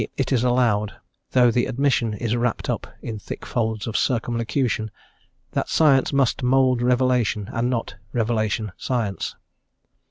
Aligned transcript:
_,it 0.17 0.31
is 0.33 0.43
allowed 0.43 0.93
though 1.29 1.51
the 1.51 1.67
admission 1.67 2.15
is 2.15 2.35
wrapped 2.35 2.71
up 2.71 2.87
in 3.03 3.19
thick 3.19 3.45
folds 3.45 3.85
of 3.85 3.95
circumlocution 3.95 4.89
that 5.51 5.69
science 5.69 6.11
must 6.11 6.41
mould 6.41 6.81
revelation, 6.81 7.47
and 7.53 7.69
not 7.69 7.93
revelation 8.11 8.71
science. 8.77 9.35